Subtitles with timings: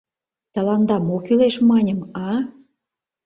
[0.53, 2.29] —Тыланда мо кӱлеш, маньым, а?!